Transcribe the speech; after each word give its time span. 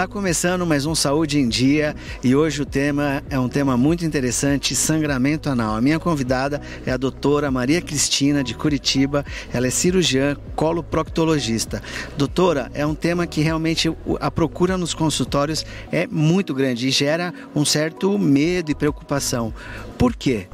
Está 0.00 0.08
começando 0.08 0.64
mais 0.64 0.86
um 0.86 0.94
Saúde 0.94 1.38
em 1.38 1.46
Dia 1.46 1.94
e 2.24 2.34
hoje 2.34 2.62
o 2.62 2.64
tema 2.64 3.22
é 3.28 3.38
um 3.38 3.50
tema 3.50 3.76
muito 3.76 4.02
interessante, 4.02 4.74
sangramento 4.74 5.50
anal. 5.50 5.76
A 5.76 5.80
minha 5.82 6.00
convidada 6.00 6.58
é 6.86 6.90
a 6.90 6.96
doutora 6.96 7.50
Maria 7.50 7.82
Cristina 7.82 8.42
de 8.42 8.54
Curitiba, 8.54 9.26
ela 9.52 9.66
é 9.66 9.70
cirurgiã 9.70 10.38
coloproctologista. 10.56 11.82
Doutora, 12.16 12.70
é 12.72 12.86
um 12.86 12.94
tema 12.94 13.26
que 13.26 13.42
realmente 13.42 13.94
a 14.18 14.30
procura 14.30 14.78
nos 14.78 14.94
consultórios 14.94 15.66
é 15.92 16.06
muito 16.06 16.54
grande 16.54 16.88
e 16.88 16.90
gera 16.90 17.34
um 17.54 17.66
certo 17.66 18.18
medo 18.18 18.70
e 18.70 18.74
preocupação. 18.74 19.52
Por 19.98 20.16
quê? 20.16 20.48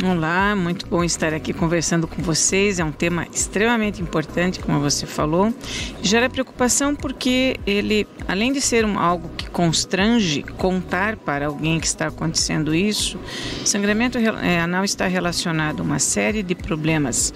Olá, 0.00 0.56
muito 0.56 0.86
bom 0.86 1.04
estar 1.04 1.34
aqui 1.34 1.52
conversando 1.52 2.08
com 2.08 2.22
vocês. 2.22 2.80
É 2.80 2.84
um 2.84 2.90
tema 2.90 3.26
extremamente 3.32 4.00
importante, 4.00 4.58
como 4.58 4.80
você 4.80 5.06
falou. 5.06 5.54
Gera 6.02 6.30
preocupação 6.30 6.96
porque 6.96 7.56
ele, 7.66 8.08
além 8.26 8.52
de 8.52 8.60
ser 8.60 8.84
um, 8.84 8.98
algo 8.98 9.28
que 9.36 9.48
constrange 9.50 10.42
contar 10.42 11.16
para 11.16 11.46
alguém 11.46 11.78
que 11.78 11.86
está 11.86 12.08
acontecendo 12.08 12.74
isso, 12.74 13.18
sangramento 13.64 14.18
é, 14.18 14.60
anal 14.60 14.82
está 14.82 15.06
relacionado 15.06 15.80
a 15.80 15.82
uma 15.84 15.98
série 15.98 16.42
de 16.42 16.54
problemas 16.54 17.32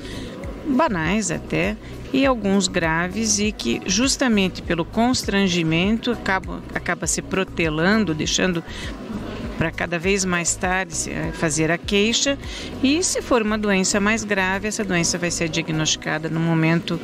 banais 0.66 1.30
até 1.30 1.76
e 2.12 2.24
alguns 2.24 2.66
graves 2.66 3.38
e 3.38 3.52
que 3.52 3.80
justamente 3.86 4.62
pelo 4.62 4.84
constrangimento 4.84 6.10
acaba, 6.10 6.62
acaba 6.74 7.06
se 7.06 7.22
protelando, 7.22 8.14
deixando 8.14 8.64
para 9.56 9.70
cada 9.70 9.98
vez 9.98 10.24
mais 10.24 10.54
tarde 10.54 11.10
eh, 11.10 11.32
fazer 11.32 11.70
a 11.70 11.78
queixa. 11.78 12.38
E 12.82 13.02
se 13.02 13.22
for 13.22 13.42
uma 13.42 13.58
doença 13.58 13.98
mais 14.00 14.24
grave, 14.24 14.68
essa 14.68 14.84
doença 14.84 15.18
vai 15.18 15.30
ser 15.30 15.48
diagnosticada 15.48 16.28
no 16.28 16.40
momento 16.40 17.00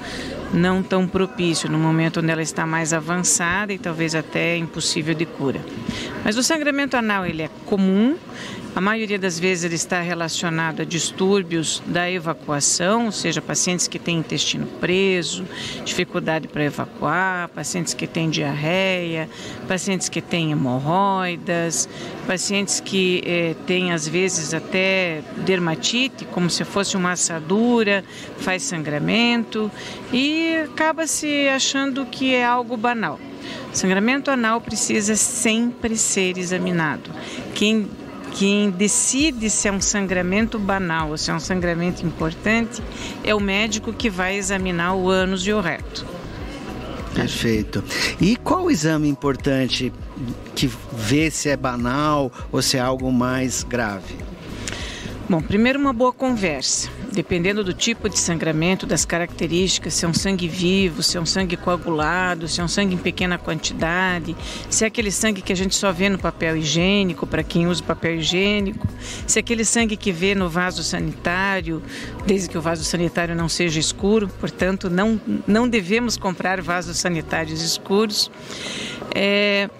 não 0.53 0.83
tão 0.83 1.07
propício, 1.07 1.71
no 1.71 1.79
momento 1.79 2.21
onde 2.21 2.31
ela 2.31 2.43
está 2.43 2.67
mais 2.67 2.93
avançada 2.93 3.73
e 3.73 3.79
talvez 3.79 4.15
até 4.15 4.57
impossível 4.57 5.15
de 5.15 5.27
cura. 5.27 5.61
Mas 6.25 6.37
o 6.37 6.43
sangramento 6.43 6.97
anal 6.97 7.27
ele 7.27 7.43
é 7.43 7.51
comum, 7.67 8.17
a 8.75 8.81
maioria 8.81 9.19
das 9.19 9.39
vezes 9.39 9.65
ele 9.65 9.75
está 9.75 10.01
relacionado 10.01 10.81
a 10.81 10.85
distúrbios 10.85 11.83
da 11.87 12.11
evacuação, 12.11 13.07
ou 13.07 13.13
seja, 13.13 13.43
pacientes 13.43 13.87
que 13.87 13.99
têm 13.99 14.19
intestino 14.19 14.67
preso, 14.81 15.45
dificuldade 15.85 16.49
para 16.49 16.65
evacuar, 16.65 17.51
pacientes 17.51 17.93
que 17.93 18.07
têm 18.07 18.31
diarreia, 18.31 19.29
pacientes 19.69 20.09
que 20.09 20.23
têm 20.23 20.53
hemorroidas, 20.53 21.87
pacientes 22.27 22.81
que 22.81 23.23
eh, 23.27 23.55
têm 23.67 23.93
às 23.93 24.09
vezes 24.09 24.55
até 24.55 25.21
dermatite, 25.45 26.25
como 26.25 26.49
se 26.49 26.65
fosse 26.65 26.97
uma 26.97 27.13
assadura, 27.13 28.03
faz 28.39 28.63
sangramento 28.63 29.71
e 30.11 30.42
acaba 30.65 31.07
se 31.07 31.49
achando 31.49 32.07
que 32.07 32.35
é 32.35 32.45
algo 32.45 32.77
banal. 32.77 33.19
Sangramento 33.73 34.31
anal 34.31 34.61
precisa 34.61 35.17
sempre 35.17 35.97
ser 35.97 36.39
examinado. 36.39 37.11
Quem 37.55 37.89
quem 38.35 38.71
decide 38.71 39.51
se 39.51 39.69
é 39.69 39.73
um 39.73 39.81
sangramento 39.81 40.59
banal 40.59 41.11
ou 41.11 41.19
se 41.19 41.31
é 41.31 41.35
um 41.35 41.41
sangramento 41.41 42.05
importante 42.07 42.83
é 43.23 43.35
o 43.35 43.41
médico 43.41 43.93
que 43.93 44.09
vai 44.09 44.37
examinar 44.37 44.95
o 44.95 45.11
ânus 45.11 45.47
e 45.47 45.53
o 45.53 45.61
reto. 45.61 46.07
Perfeito. 47.15 47.85
E 48.19 48.37
qual 48.37 48.65
o 48.65 48.71
exame 48.71 49.07
importante 49.07 49.93
que 50.55 50.71
vê 50.93 51.31
se 51.31 51.51
é 51.51 51.57
banal 51.57 52.33
ou 52.51 52.63
se 52.63 52.79
é 52.79 52.81
algo 52.81 53.13
mais 53.13 53.63
grave? 53.63 54.17
Bom, 55.33 55.41
primeiro 55.41 55.79
uma 55.79 55.95
boa 55.95 56.13
conversa. 56.13 56.91
Dependendo 57.11 57.65
do 57.65 57.73
tipo 57.73 58.07
de 58.07 58.19
sangramento, 58.19 58.85
das 58.85 59.07
características, 59.07 59.95
se 59.95 60.05
é 60.05 60.09
um 60.09 60.13
sangue 60.13 60.47
vivo, 60.47 61.03
se 61.03 61.17
é 61.17 61.21
um 61.23 61.25
sangue 61.25 61.57
coagulado, 61.57 62.47
se 62.47 62.61
é 62.61 62.65
um 62.65 62.69
sangue 62.69 62.97
em 62.97 62.99
pequena 62.99 63.39
quantidade, 63.39 64.37
se 64.69 64.85
é 64.85 64.87
aquele 64.87 65.11
sangue 65.11 65.41
que 65.41 65.51
a 65.51 65.57
gente 65.57 65.75
só 65.75 65.91
vê 65.91 66.11
no 66.11 66.19
papel 66.19 66.59
higiênico, 66.59 67.27
para 67.27 67.43
quem 67.43 67.67
usa 67.67 67.83
papel 67.83 68.17
higiênico, 68.17 68.87
se 69.27 69.39
é 69.39 69.41
aquele 69.41 69.65
sangue 69.65 69.97
que 69.97 70.13
vê 70.13 70.35
no 70.35 70.51
vaso 70.51 70.83
sanitário, 70.83 71.83
desde 72.27 72.51
que 72.51 72.59
o 72.59 72.61
vaso 72.61 72.85
sanitário 72.85 73.35
não 73.35 73.49
seja 73.49 73.81
escuro, 73.81 74.29
portanto, 74.39 74.91
não, 74.91 75.19
não 75.47 75.67
devemos 75.67 76.19
comprar 76.19 76.61
vasos 76.61 76.99
sanitários 76.99 77.63
escuros. 77.63 78.31
É, 79.15 79.71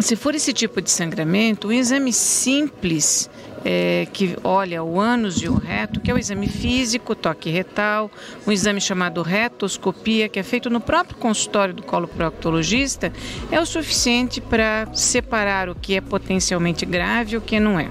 se 0.00 0.16
for 0.16 0.34
esse 0.34 0.52
tipo 0.52 0.82
de 0.82 0.90
sangramento, 0.90 1.68
um 1.68 1.72
exame 1.72 2.12
simples 2.12 3.30
é, 3.64 4.06
que 4.12 4.36
olha 4.42 4.82
o 4.82 5.00
ânus 5.00 5.42
e 5.42 5.48
o 5.48 5.54
reto, 5.54 6.00
que 6.00 6.10
é 6.10 6.14
o 6.14 6.18
exame 6.18 6.48
físico, 6.48 7.14
toque 7.14 7.50
retal, 7.50 8.10
um 8.46 8.52
exame 8.52 8.80
chamado 8.80 9.22
retoscopia, 9.22 10.28
que 10.28 10.38
é 10.38 10.42
feito 10.42 10.70
no 10.70 10.80
próprio 10.80 11.16
consultório 11.16 11.74
do 11.74 11.82
coloproctologista, 11.82 13.12
é 13.50 13.60
o 13.60 13.66
suficiente 13.66 14.40
para 14.40 14.88
separar 14.94 15.68
o 15.68 15.74
que 15.74 15.94
é 15.94 16.00
potencialmente 16.00 16.86
grave 16.86 17.34
e 17.34 17.36
o 17.36 17.40
que 17.40 17.60
não 17.60 17.78
é. 17.78 17.88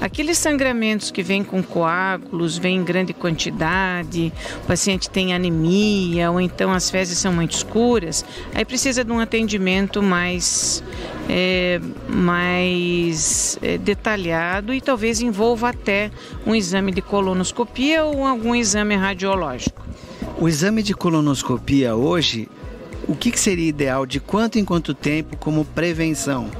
Aqueles 0.00 0.36
sangramentos 0.36 1.10
que 1.10 1.22
vêm 1.22 1.42
com 1.42 1.62
coágulos, 1.62 2.58
vêm 2.58 2.76
em 2.76 2.84
grande 2.84 3.14
quantidade, 3.14 4.32
o 4.62 4.66
paciente 4.66 5.08
tem 5.08 5.34
anemia 5.34 6.30
ou 6.30 6.40
então 6.40 6.70
as 6.70 6.90
fezes 6.90 7.18
são 7.18 7.32
muito 7.32 7.52
escuras, 7.52 8.24
aí 8.54 8.64
precisa 8.64 9.02
de 9.02 9.10
um 9.10 9.18
atendimento 9.18 10.02
mais, 10.02 10.84
é, 11.28 11.80
mais 12.08 13.58
é, 13.62 13.78
detalhado 13.78 14.72
e 14.72 14.80
talvez 14.80 15.20
envolva 15.20 15.70
até 15.70 16.10
um 16.46 16.54
exame 16.54 16.92
de 16.92 17.02
colonoscopia 17.02 18.04
ou 18.04 18.24
algum 18.24 18.54
exame 18.54 18.94
radiológico. 18.94 19.84
O 20.38 20.48
exame 20.48 20.82
de 20.82 20.94
colonoscopia 20.94 21.94
hoje, 21.96 22.48
o 23.08 23.14
que, 23.14 23.30
que 23.30 23.40
seria 23.40 23.68
ideal? 23.68 24.04
De 24.04 24.20
quanto 24.20 24.58
em 24.58 24.64
quanto 24.64 24.94
tempo 24.94 25.36
como 25.36 25.64
prevenção? 25.64 26.50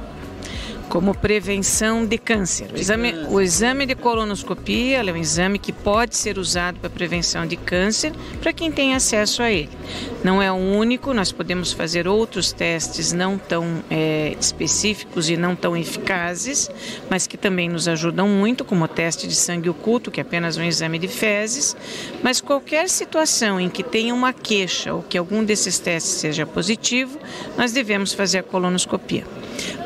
Como 0.89 1.13
prevenção 1.13 2.05
de 2.05 2.17
câncer. 2.17 2.69
O 2.73 2.77
exame, 2.77 3.13
o 3.29 3.41
exame 3.41 3.85
de 3.85 3.95
colonoscopia 3.95 4.97
é 4.97 5.11
um 5.11 5.17
exame 5.17 5.59
que 5.59 5.71
pode 5.71 6.15
ser 6.15 6.37
usado 6.37 6.79
para 6.79 6.89
prevenção 6.89 7.45
de 7.45 7.55
câncer 7.55 8.13
para 8.41 8.53
quem 8.53 8.71
tem 8.71 8.95
acesso 8.95 9.41
a 9.43 9.51
ele. 9.51 9.69
Não 10.23 10.41
é 10.41 10.51
o 10.51 10.55
único, 10.55 11.13
nós 11.13 11.31
podemos 11.31 11.71
fazer 11.71 12.07
outros 12.07 12.51
testes 12.51 13.13
não 13.13 13.37
tão 13.37 13.83
é, 13.89 14.35
específicos 14.39 15.29
e 15.29 15.37
não 15.37 15.55
tão 15.55 15.75
eficazes, 15.75 16.69
mas 17.09 17.27
que 17.27 17.37
também 17.37 17.69
nos 17.69 17.87
ajudam 17.87 18.27
muito, 18.27 18.65
como 18.65 18.85
o 18.85 18.87
teste 18.87 19.27
de 19.27 19.35
sangue 19.35 19.69
oculto, 19.69 20.09
que 20.09 20.19
é 20.19 20.23
apenas 20.23 20.57
um 20.57 20.63
exame 20.63 20.97
de 20.99 21.07
fezes. 21.07 21.75
Mas 22.23 22.41
qualquer 22.41 22.89
situação 22.89 23.59
em 23.59 23.69
que 23.69 23.83
tenha 23.83 24.13
uma 24.13 24.33
queixa 24.33 24.93
ou 24.93 25.03
que 25.03 25.17
algum 25.17 25.43
desses 25.43 25.79
testes 25.79 26.13
seja 26.13 26.45
positivo, 26.45 27.19
nós 27.57 27.71
devemos 27.71 28.13
fazer 28.13 28.39
a 28.39 28.43
colonoscopia. 28.43 29.25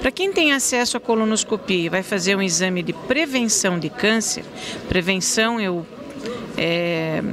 Para 0.01 0.11
quem 0.11 0.33
tem 0.33 0.51
acesso 0.51 0.90
à 0.97 0.99
colonoscopia 0.99 1.85
e 1.85 1.89
vai 1.89 2.03
fazer 2.03 2.35
um 2.35 2.41
exame 2.41 2.83
de 2.83 2.93
prevenção 2.93 3.79
de 3.79 3.89
câncer, 3.89 4.43
prevenção 4.87 5.59
eu 5.59 5.85
é, 6.57 7.23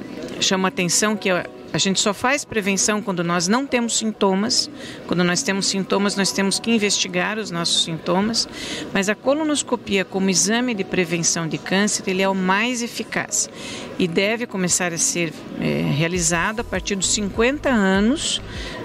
chamo 0.40 0.66
a 0.66 0.68
atenção 0.68 1.16
que 1.16 1.30
a 1.70 1.76
gente 1.76 2.00
só 2.00 2.14
faz 2.14 2.46
prevenção 2.46 3.02
quando 3.02 3.22
nós 3.22 3.46
não 3.46 3.66
temos 3.66 3.98
sintomas. 3.98 4.70
Quando 5.06 5.22
nós 5.22 5.42
temos 5.42 5.66
sintomas, 5.66 6.16
nós 6.16 6.32
temos 6.32 6.58
que 6.58 6.70
investigar 6.70 7.38
os 7.38 7.50
nossos 7.50 7.84
sintomas. 7.84 8.48
Mas 8.92 9.08
a 9.08 9.14
colonoscopia, 9.14 10.04
como 10.04 10.30
exame 10.30 10.74
de 10.74 10.82
prevenção 10.82 11.46
de 11.46 11.58
câncer, 11.58 12.08
ele 12.08 12.22
é 12.22 12.28
o 12.28 12.34
mais 12.34 12.82
eficaz 12.82 13.50
e 13.98 14.08
deve 14.08 14.46
começar 14.46 14.94
a 14.94 14.98
ser 14.98 15.32
é, 15.60 15.82
realizado 15.94 16.60
a 16.60 16.64
partir 16.64 16.94
dos 16.94 17.12
50 17.12 17.68
anos 17.68 18.40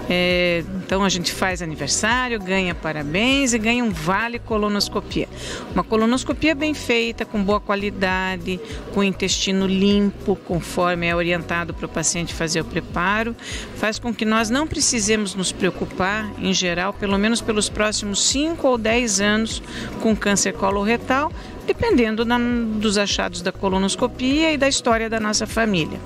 é, 0.08 0.64
então 0.84 1.02
a 1.02 1.08
gente 1.08 1.32
faz 1.32 1.62
aniversário, 1.62 2.38
ganha 2.40 2.74
parabéns 2.74 3.54
e 3.54 3.58
ganha 3.58 3.82
um 3.82 3.90
vale 3.90 4.38
colonoscopia. 4.38 5.28
Uma 5.72 5.82
colonoscopia 5.82 6.54
bem 6.54 6.74
feita, 6.74 7.24
com 7.24 7.42
boa 7.42 7.60
qualidade, 7.60 8.60
com 8.92 9.02
intestino 9.02 9.66
limpo, 9.66 10.36
conforme 10.36 11.06
é 11.06 11.16
orientado 11.16 11.72
para 11.72 11.86
o 11.86 11.88
paciente 11.88 12.34
fazer 12.34 12.60
o 12.60 12.64
preparo, 12.64 13.34
faz 13.76 13.98
com 13.98 14.12
que 14.12 14.24
nós 14.24 14.50
não 14.50 14.66
precisemos 14.66 15.34
nos 15.34 15.52
preocupar, 15.52 16.30
em 16.38 16.52
geral, 16.52 16.92
pelo 16.92 17.18
menos 17.18 17.40
pelos 17.40 17.68
próximos 17.68 18.22
5 18.24 18.66
ou 18.66 18.76
10 18.76 19.20
anos, 19.20 19.62
com 20.02 20.14
câncer 20.14 20.52
coloretal, 20.52 21.32
dependendo 21.66 22.24
da, 22.24 22.38
dos 22.38 22.98
achados 22.98 23.40
da 23.40 23.52
colonoscopia 23.52 24.52
e 24.52 24.58
da 24.58 24.68
história 24.68 25.08
da 25.08 25.18
nossa 25.18 25.46
família. 25.46 25.98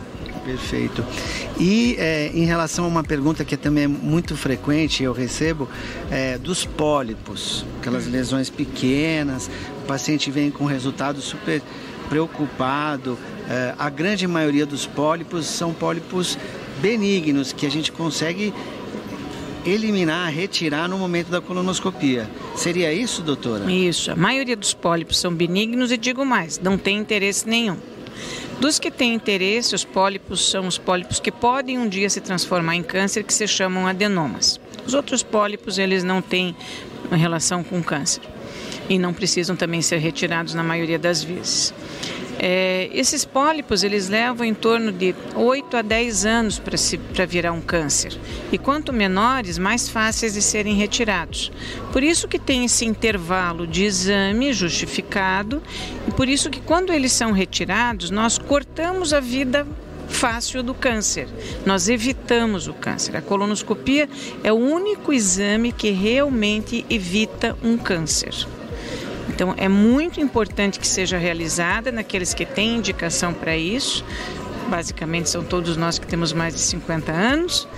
Perfeito. 0.48 1.04
E 1.60 1.94
é, 1.98 2.30
em 2.32 2.46
relação 2.46 2.86
a 2.86 2.88
uma 2.88 3.04
pergunta 3.04 3.44
que 3.44 3.54
também 3.54 3.84
é 3.84 3.86
muito 3.86 4.34
frequente, 4.34 5.02
eu 5.02 5.12
recebo, 5.12 5.68
é, 6.10 6.38
dos 6.38 6.64
pólipos, 6.64 7.66
aquelas 7.78 8.06
lesões 8.06 8.48
pequenas, 8.48 9.50
o 9.82 9.86
paciente 9.86 10.30
vem 10.30 10.50
com 10.50 10.64
resultado 10.64 11.20
super 11.20 11.60
preocupado. 12.08 13.18
É, 13.46 13.74
a 13.78 13.90
grande 13.90 14.26
maioria 14.26 14.64
dos 14.64 14.86
pólipos 14.86 15.44
são 15.44 15.74
pólipos 15.74 16.38
benignos, 16.80 17.52
que 17.52 17.66
a 17.66 17.70
gente 17.70 17.92
consegue 17.92 18.54
eliminar, 19.66 20.32
retirar 20.32 20.88
no 20.88 20.96
momento 20.96 21.28
da 21.28 21.42
colonoscopia. 21.42 22.26
Seria 22.56 22.90
isso, 22.90 23.20
doutora? 23.20 23.70
Isso. 23.70 24.10
A 24.10 24.16
maioria 24.16 24.56
dos 24.56 24.72
pólipos 24.72 25.18
são 25.18 25.30
benignos 25.30 25.92
e 25.92 25.98
digo 25.98 26.24
mais, 26.24 26.58
não 26.58 26.78
tem 26.78 26.96
interesse 26.96 27.46
nenhum. 27.46 27.76
Dos 28.60 28.78
que 28.80 28.90
têm 28.90 29.14
interesse, 29.14 29.72
os 29.74 29.84
pólipos 29.84 30.50
são 30.50 30.66
os 30.66 30.76
pólipos 30.76 31.20
que 31.20 31.30
podem 31.30 31.78
um 31.78 31.88
dia 31.88 32.10
se 32.10 32.20
transformar 32.20 32.74
em 32.74 32.82
câncer, 32.82 33.22
que 33.22 33.32
se 33.32 33.46
chamam 33.46 33.86
adenomas. 33.86 34.60
Os 34.84 34.94
outros 34.94 35.22
pólipos, 35.22 35.78
eles 35.78 36.02
não 36.02 36.20
têm 36.20 36.56
relação 37.10 37.62
com 37.62 37.80
câncer 37.80 38.22
e 38.88 38.98
não 38.98 39.14
precisam 39.14 39.54
também 39.54 39.80
ser 39.80 39.98
retirados 39.98 40.54
na 40.54 40.64
maioria 40.64 40.98
das 40.98 41.22
vezes. 41.22 41.72
É, 42.38 42.88
esses 42.92 43.24
pólipos 43.24 43.82
eles 43.82 44.08
levam 44.08 44.46
em 44.46 44.54
torno 44.54 44.92
de 44.92 45.14
8 45.34 45.76
a 45.76 45.82
10 45.82 46.24
anos 46.24 46.58
para 46.60 47.26
virar 47.26 47.52
um 47.52 47.60
câncer. 47.60 48.16
E 48.52 48.58
quanto 48.58 48.92
menores, 48.92 49.58
mais 49.58 49.88
fáceis 49.88 50.34
de 50.34 50.42
serem 50.42 50.76
retirados. 50.76 51.50
Por 51.92 52.02
isso 52.02 52.28
que 52.28 52.38
tem 52.38 52.64
esse 52.64 52.84
intervalo 52.84 53.66
de 53.66 53.84
exame 53.84 54.52
justificado 54.52 55.62
e 56.06 56.12
por 56.12 56.28
isso 56.28 56.48
que 56.48 56.60
quando 56.60 56.92
eles 56.92 57.12
são 57.12 57.32
retirados, 57.32 58.10
nós 58.10 58.38
cortamos 58.38 59.12
a 59.12 59.20
vida 59.20 59.66
fácil 60.08 60.62
do 60.62 60.74
câncer. 60.74 61.28
Nós 61.66 61.88
evitamos 61.88 62.66
o 62.66 62.74
câncer. 62.74 63.16
A 63.16 63.22
colonoscopia 63.22 64.08
é 64.42 64.52
o 64.52 64.56
único 64.56 65.12
exame 65.12 65.72
que 65.72 65.90
realmente 65.90 66.84
evita 66.88 67.56
um 67.62 67.76
câncer. 67.76 68.46
Então, 69.28 69.54
é 69.56 69.68
muito 69.68 70.20
importante 70.20 70.78
que 70.78 70.86
seja 70.86 71.18
realizada 71.18 71.92
naqueles 71.92 72.34
que 72.34 72.44
têm 72.44 72.76
indicação 72.76 73.32
para 73.32 73.56
isso. 73.56 74.04
Basicamente, 74.68 75.30
são 75.30 75.44
todos 75.44 75.76
nós 75.76 75.98
que 75.98 76.06
temos 76.06 76.32
mais 76.32 76.54
de 76.54 76.60
50 76.60 77.12
anos. 77.12 77.68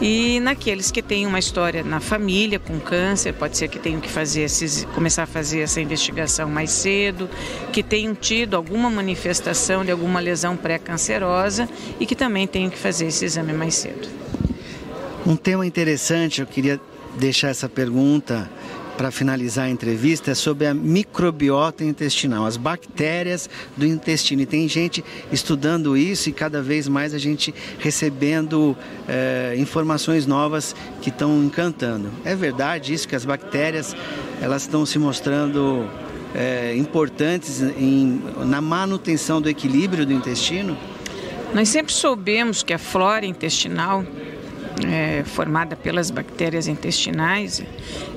E 0.00 0.40
naqueles 0.40 0.90
que 0.90 1.00
têm 1.00 1.26
uma 1.26 1.38
história 1.38 1.82
na 1.82 2.00
família 2.00 2.58
com 2.58 2.78
câncer, 2.78 3.32
pode 3.32 3.56
ser 3.56 3.68
que 3.68 3.78
tenham 3.78 3.98
que 3.98 4.10
fazer 4.10 4.42
esses, 4.42 4.84
começar 4.94 5.22
a 5.22 5.26
fazer 5.26 5.60
essa 5.60 5.80
investigação 5.80 6.50
mais 6.50 6.70
cedo, 6.70 7.30
que 7.72 7.82
tenham 7.82 8.14
tido 8.14 8.56
alguma 8.56 8.90
manifestação 8.90 9.84
de 9.84 9.90
alguma 9.90 10.20
lesão 10.20 10.54
pré-cancerosa 10.54 11.66
e 11.98 12.04
que 12.04 12.14
também 12.14 12.46
tenham 12.46 12.68
que 12.68 12.76
fazer 12.76 13.06
esse 13.06 13.24
exame 13.24 13.54
mais 13.54 13.74
cedo. 13.74 14.06
Um 15.26 15.34
tema 15.34 15.66
interessante, 15.66 16.42
eu 16.42 16.46
queria 16.46 16.78
deixar 17.18 17.48
essa 17.48 17.68
pergunta 17.68 18.50
para 18.96 19.10
finalizar 19.10 19.66
a 19.66 19.70
entrevista, 19.70 20.30
é 20.30 20.34
sobre 20.34 20.66
a 20.66 20.74
microbiota 20.74 21.84
intestinal, 21.84 22.46
as 22.46 22.56
bactérias 22.56 23.48
do 23.76 23.86
intestino. 23.86 24.42
E 24.42 24.46
tem 24.46 24.68
gente 24.68 25.04
estudando 25.30 25.96
isso 25.96 26.28
e 26.28 26.32
cada 26.32 26.62
vez 26.62 26.88
mais 26.88 27.12
a 27.12 27.18
gente 27.18 27.54
recebendo 27.78 28.76
é, 29.06 29.54
informações 29.58 30.26
novas 30.26 30.74
que 31.02 31.10
estão 31.10 31.42
encantando. 31.42 32.10
É 32.24 32.34
verdade 32.34 32.94
isso 32.94 33.06
que 33.06 33.14
as 33.14 33.24
bactérias 33.24 33.94
elas 34.40 34.62
estão 34.62 34.86
se 34.86 34.98
mostrando 34.98 35.88
é, 36.34 36.76
importantes 36.76 37.62
em, 37.62 38.22
na 38.44 38.60
manutenção 38.60 39.40
do 39.40 39.48
equilíbrio 39.48 40.04
do 40.04 40.12
intestino? 40.12 40.76
Nós 41.54 41.68
sempre 41.68 41.92
soubemos 41.92 42.62
que 42.62 42.72
a 42.74 42.78
flora 42.78 43.24
intestinal 43.24 44.04
é, 44.84 45.22
formada 45.24 45.74
pelas 45.74 46.10
bactérias 46.10 46.68
intestinais, 46.68 47.62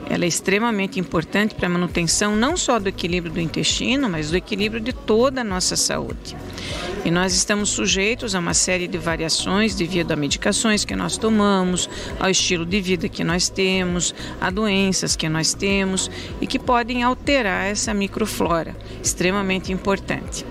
ela 0.09 0.25
é 0.25 0.27
extremamente 0.27 0.99
importante 0.99 1.53
para 1.53 1.67
a 1.67 1.69
manutenção 1.69 2.35
não 2.35 2.57
só 2.57 2.79
do 2.79 2.89
equilíbrio 2.89 3.31
do 3.31 3.39
intestino, 3.39 4.09
mas 4.09 4.31
do 4.31 4.37
equilíbrio 4.37 4.81
de 4.81 4.91
toda 4.91 5.41
a 5.41 5.43
nossa 5.43 5.75
saúde. 5.75 6.35
E 7.05 7.11
nós 7.11 7.33
estamos 7.33 7.69
sujeitos 7.69 8.35
a 8.35 8.39
uma 8.39 8.53
série 8.53 8.87
de 8.87 8.97
variações 8.97 9.75
devido 9.75 10.11
a 10.11 10.15
medicações 10.15 10.83
que 10.83 10.95
nós 10.95 11.17
tomamos, 11.17 11.89
ao 12.19 12.29
estilo 12.29 12.65
de 12.65 12.81
vida 12.81 13.07
que 13.07 13.23
nós 13.23 13.47
temos, 13.47 14.13
a 14.41 14.49
doenças 14.49 15.15
que 15.15 15.29
nós 15.29 15.53
temos 15.53 16.09
e 16.41 16.47
que 16.47 16.59
podem 16.59 17.03
alterar 17.03 17.67
essa 17.67 17.93
microflora, 17.93 18.75
extremamente 19.01 19.71
importante. 19.71 20.45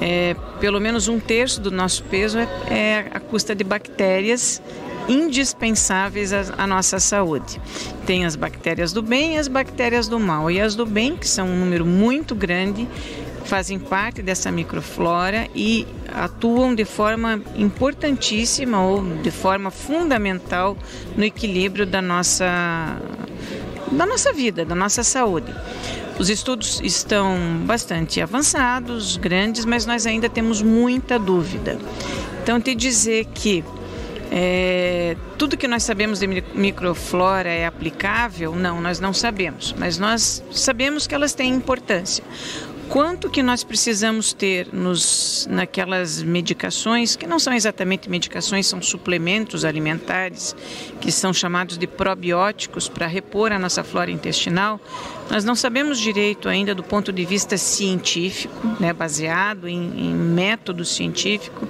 É, 0.00 0.34
pelo 0.60 0.80
menos 0.80 1.08
um 1.08 1.18
terço 1.18 1.60
do 1.60 1.70
nosso 1.70 2.02
peso 2.04 2.38
é, 2.38 2.48
é 2.70 3.06
a 3.12 3.20
custa 3.20 3.54
de 3.54 3.64
bactérias 3.64 4.62
indispensáveis 5.10 6.32
à, 6.32 6.66
nossa 6.66 7.00
saúde. 7.00 7.60
Tem 8.06 8.24
as 8.24 8.36
bactérias 8.36 8.92
do 8.92 9.02
bem 9.02 9.34
e 9.34 9.38
as 9.38 9.48
bactérias 9.48 10.06
do 10.06 10.20
mal. 10.20 10.50
E 10.50 10.60
as 10.60 10.76
do 10.76 10.86
bem, 10.86 11.16
que 11.16 11.26
são 11.26 11.48
um 11.48 11.58
número 11.58 11.84
muito 11.84 12.34
grande, 12.34 12.86
fazem 13.44 13.78
parte 13.78 14.22
dessa 14.22 14.52
microflora 14.52 15.48
e 15.54 15.84
atuam 16.14 16.74
de 16.74 16.84
forma 16.84 17.42
importantíssima 17.56 18.80
ou 18.80 19.02
de 19.16 19.30
forma 19.32 19.70
fundamental 19.72 20.76
no 21.16 21.24
equilíbrio 21.24 21.84
da 21.84 22.00
nossa 22.00 22.96
da 23.90 24.06
nossa 24.06 24.32
vida, 24.32 24.64
da 24.64 24.76
nossa 24.76 25.02
saúde. 25.02 25.52
Os 26.16 26.30
estudos 26.30 26.80
estão 26.84 27.36
bastante 27.64 28.20
avançados, 28.20 29.16
grandes, 29.16 29.64
mas 29.64 29.84
nós 29.84 30.06
ainda 30.06 30.28
temos 30.28 30.62
muita 30.62 31.18
dúvida. 31.18 31.76
Então, 32.40 32.60
te 32.60 32.72
dizer 32.72 33.24
que 33.34 33.64
é, 34.30 35.16
tudo 35.36 35.56
que 35.56 35.66
nós 35.66 35.82
sabemos 35.82 36.20
de 36.20 36.26
microflora 36.26 37.48
é 37.48 37.66
aplicável? 37.66 38.54
Não, 38.54 38.80
nós 38.80 39.00
não 39.00 39.12
sabemos, 39.12 39.74
mas 39.76 39.98
nós 39.98 40.42
sabemos 40.52 41.06
que 41.06 41.14
elas 41.14 41.34
têm 41.34 41.52
importância 41.52 42.22
quanto 42.90 43.30
que 43.30 43.40
nós 43.40 43.62
precisamos 43.62 44.32
ter 44.32 44.66
nos, 44.72 45.46
naquelas 45.48 46.24
medicações, 46.24 47.14
que 47.14 47.24
não 47.24 47.38
são 47.38 47.52
exatamente 47.52 48.10
medicações, 48.10 48.66
são 48.66 48.82
suplementos 48.82 49.64
alimentares, 49.64 50.56
que 51.00 51.12
são 51.12 51.32
chamados 51.32 51.78
de 51.78 51.86
probióticos 51.86 52.88
para 52.88 53.06
repor 53.06 53.52
a 53.52 53.60
nossa 53.60 53.84
flora 53.84 54.10
intestinal, 54.10 54.80
nós 55.30 55.44
não 55.44 55.54
sabemos 55.54 56.00
direito 56.00 56.48
ainda 56.48 56.74
do 56.74 56.82
ponto 56.82 57.12
de 57.12 57.24
vista 57.24 57.56
científico, 57.56 58.76
né, 58.80 58.92
baseado 58.92 59.68
em, 59.68 60.08
em 60.08 60.12
método 60.12 60.84
científico, 60.84 61.68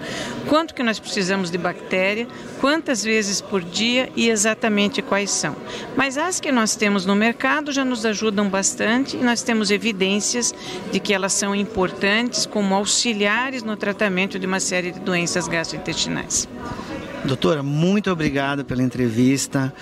quanto 0.50 0.74
que 0.74 0.82
nós 0.82 0.98
precisamos 0.98 1.48
de 1.48 1.56
bactéria, 1.56 2.26
quantas 2.60 3.04
vezes 3.04 3.40
por 3.40 3.62
dia 3.62 4.10
e 4.16 4.28
exatamente 4.28 5.00
quais 5.00 5.30
são. 5.30 5.54
Mas 5.96 6.18
as 6.18 6.40
que 6.40 6.50
nós 6.50 6.74
temos 6.74 7.06
no 7.06 7.14
mercado 7.14 7.70
já 7.70 7.84
nos 7.84 8.04
ajudam 8.04 8.48
bastante 8.48 9.16
e 9.16 9.20
nós 9.22 9.44
temos 9.44 9.70
evidências 9.70 10.52
de 10.90 10.98
que 10.98 11.14
elas 11.14 11.34
são 11.34 11.54
importantes 11.54 12.46
como 12.46 12.74
auxiliares 12.74 13.62
no 13.62 13.76
tratamento 13.76 14.40
de 14.40 14.46
uma 14.46 14.58
série 14.58 14.90
de 14.90 14.98
doenças 14.98 15.46
gastrointestinais. 15.46 16.48
Doutora, 17.24 17.62
muito 17.62 18.10
obrigado 18.10 18.64
pela 18.64 18.82
entrevista 18.82 19.72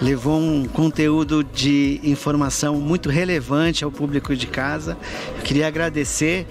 levou 0.00 0.38
um 0.38 0.64
conteúdo 0.64 1.42
de 1.42 2.00
informação 2.04 2.76
muito 2.76 3.08
relevante 3.08 3.82
ao 3.82 3.90
público 3.90 4.34
de 4.36 4.46
casa. 4.46 4.96
Eu 5.36 5.42
queria 5.42 5.66
agradecer 5.66 6.46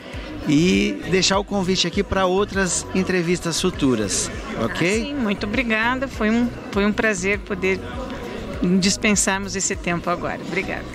e 0.48 1.02
deixar 1.10 1.40
o 1.40 1.44
convite 1.44 1.88
aqui 1.88 2.02
para 2.02 2.26
outras 2.26 2.86
entrevistas 2.96 3.60
futuras, 3.60 4.32
ok? 4.64 5.02
Ah, 5.02 5.06
sim, 5.06 5.14
muito 5.14 5.46
obrigada. 5.46 6.08
Foi 6.08 6.30
um, 6.30 6.50
foi 6.72 6.86
um 6.86 6.94
prazer 6.94 7.40
poder 7.40 7.80
dispensarmos 8.80 9.56
esse 9.56 9.76
tempo 9.76 10.10
agora. 10.10 10.40
Obrigada. 10.46 10.86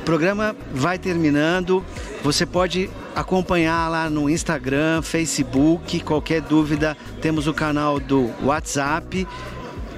O 0.00 0.04
programa 0.04 0.56
vai 0.72 0.98
terminando. 0.98 1.84
Você 2.22 2.46
pode 2.46 2.88
acompanhar 3.14 3.88
lá 3.88 4.08
no 4.08 4.30
Instagram, 4.30 5.02
Facebook. 5.02 6.00
Qualquer 6.00 6.40
dúvida, 6.40 6.96
temos 7.20 7.46
o 7.46 7.54
canal 7.54 7.98
do 8.00 8.30
WhatsApp 8.42 9.26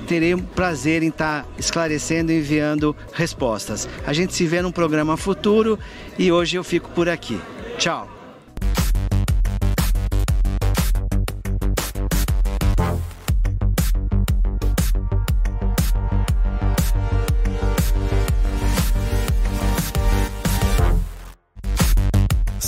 terei 0.07 0.35
um 0.35 0.40
prazer 0.40 1.02
em 1.02 1.09
estar 1.09 1.47
esclarecendo 1.57 2.33
e 2.33 2.38
enviando 2.38 2.95
respostas. 3.12 3.88
A 4.07 4.12
gente 4.12 4.35
se 4.35 4.45
vê 4.47 4.61
num 4.61 4.73
programa 4.73 5.16
futuro 5.16 5.78
e 6.19 6.31
hoje 6.31 6.57
eu 6.57 6.64
fico 6.64 6.90
por 6.90 7.09
aqui. 7.09 7.40
Tchau! 7.78 8.22